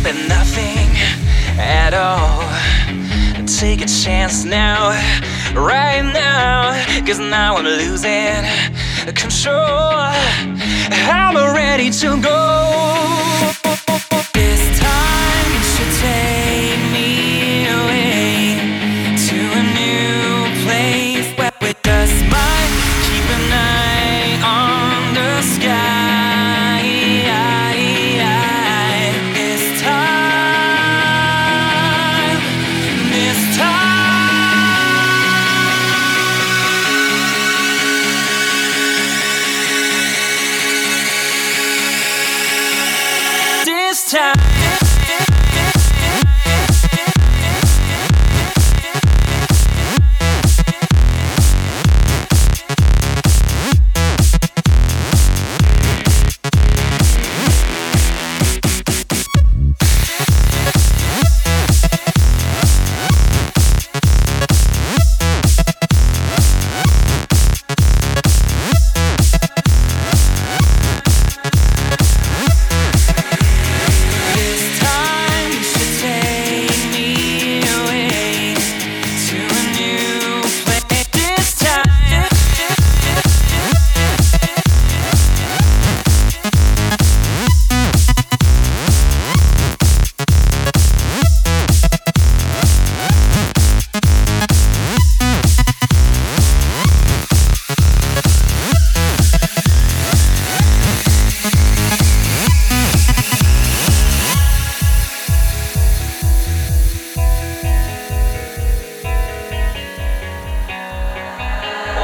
up 0.00 0.06
at 0.06 0.28
nothing 0.28 0.88
at 1.58 1.94
all. 1.94 2.42
Take 3.46 3.80
a 3.80 3.86
chance 3.86 4.44
now, 4.44 4.90
right 5.54 6.02
now, 6.02 6.72
cause 7.06 7.18
now 7.18 7.56
I'm 7.56 7.64
losing 7.64 8.44
control. 9.14 10.10
I'm 11.10 11.54
ready 11.54 11.90
to 11.90 12.20
go. 12.20 12.47
Time, 44.08 44.67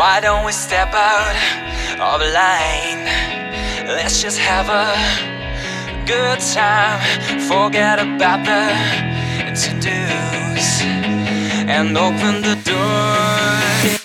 why 0.00 0.18
don't 0.18 0.46
we 0.46 0.52
step 0.52 0.94
out 0.94 1.36
of 2.00 2.22
line? 2.32 3.04
Let's 3.86 4.22
just 4.22 4.38
have 4.38 4.70
a 4.70 4.88
good 6.06 6.40
time. 6.40 7.00
Forget 7.50 7.98
about 7.98 8.40
the 8.48 8.62
to 9.60 9.70
dos 9.84 10.80
and 11.76 11.98
open 11.98 12.40
the 12.40 12.56
door. 12.64 13.99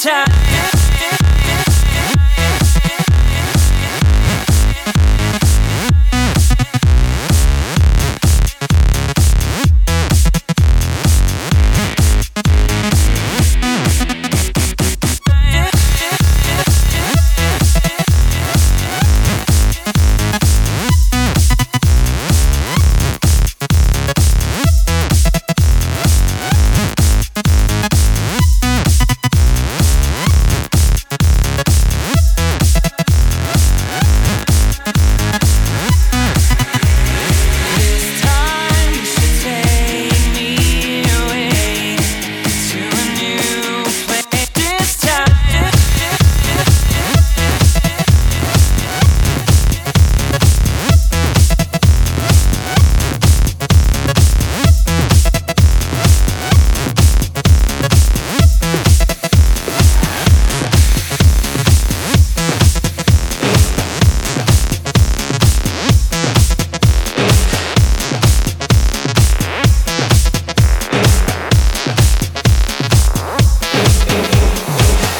time. 0.00 0.49